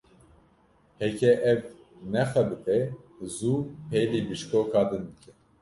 [1.01, 1.59] Heke ev
[2.13, 2.79] nexebite,
[3.35, 3.53] zû
[3.89, 5.31] pêlî bişkoka din bike.